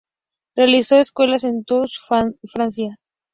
[0.55, 1.99] Realizó escuela en Tours,
[2.49, 2.97] Francia.